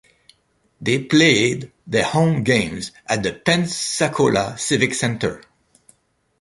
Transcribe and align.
They 0.81 1.03
played 1.03 1.71
their 1.85 2.05
home 2.05 2.41
games 2.43 2.91
at 3.05 3.21
the 3.21 3.33
Pensacola 3.33 4.57
Civic 4.57 4.95
Center. 4.95 5.43